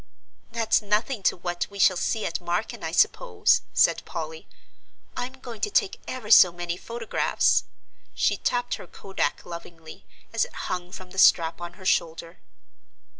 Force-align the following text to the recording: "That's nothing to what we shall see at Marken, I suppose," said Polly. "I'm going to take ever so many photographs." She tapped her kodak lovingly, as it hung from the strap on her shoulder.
"That's 0.51 0.81
nothing 0.81 1.21
to 1.21 1.37
what 1.37 1.67
we 1.69 1.77
shall 1.77 1.95
see 1.95 2.25
at 2.25 2.41
Marken, 2.41 2.83
I 2.83 2.91
suppose," 2.91 3.61
said 3.71 4.03
Polly. 4.03 4.47
"I'm 5.15 5.33
going 5.33 5.61
to 5.61 5.69
take 5.69 5.99
ever 6.07 6.31
so 6.31 6.51
many 6.51 6.75
photographs." 6.75 7.65
She 8.15 8.35
tapped 8.37 8.73
her 8.81 8.87
kodak 8.87 9.45
lovingly, 9.45 10.07
as 10.33 10.43
it 10.45 10.53
hung 10.53 10.91
from 10.91 11.11
the 11.11 11.19
strap 11.19 11.61
on 11.61 11.73
her 11.73 11.85
shoulder. 11.85 12.39